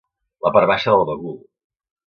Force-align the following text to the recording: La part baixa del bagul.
La 0.45 0.51
part 0.55 0.71
baixa 0.73 0.97
del 0.97 1.07
bagul. 1.11 1.39